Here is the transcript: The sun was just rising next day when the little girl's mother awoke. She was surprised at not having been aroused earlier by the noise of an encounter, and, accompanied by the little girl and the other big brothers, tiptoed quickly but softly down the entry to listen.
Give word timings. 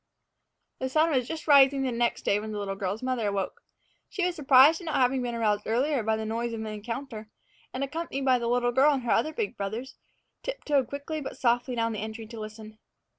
The 0.79 0.89
sun 0.89 1.11
was 1.11 1.27
just 1.27 1.47
rising 1.47 1.83
next 1.83 2.23
day 2.23 2.39
when 2.39 2.51
the 2.51 2.57
little 2.57 2.73
girl's 2.73 3.03
mother 3.03 3.27
awoke. 3.27 3.61
She 4.09 4.25
was 4.25 4.35
surprised 4.35 4.81
at 4.81 4.85
not 4.85 4.95
having 4.95 5.21
been 5.21 5.35
aroused 5.35 5.67
earlier 5.67 6.01
by 6.01 6.15
the 6.17 6.25
noise 6.25 6.53
of 6.53 6.59
an 6.61 6.65
encounter, 6.65 7.29
and, 7.71 7.83
accompanied 7.83 8.25
by 8.25 8.39
the 8.39 8.47
little 8.49 8.71
girl 8.71 8.91
and 8.93 9.07
the 9.07 9.11
other 9.13 9.31
big 9.31 9.55
brothers, 9.57 9.97
tiptoed 10.41 10.87
quickly 10.87 11.21
but 11.21 11.37
softly 11.37 11.75
down 11.75 11.91
the 11.93 11.99
entry 11.99 12.25
to 12.25 12.39
listen. 12.39 12.79